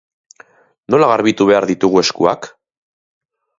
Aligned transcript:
Nola 0.95 1.09
garbitu 1.11 1.47
behar 1.51 1.69
ditugu 1.73 2.01
eskuak? 2.03 2.51